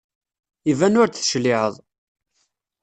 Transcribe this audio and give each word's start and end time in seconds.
Iban 0.71 0.99
ur 1.01 1.07
d-tecliɛeḍ. 1.09 1.75